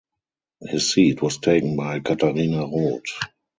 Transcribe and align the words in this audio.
His 0.63 0.91
seat 0.91 1.21
was 1.21 1.37
taken 1.37 1.75
by 1.77 1.99
Katharina 1.99 2.61
Roth. 2.65 3.03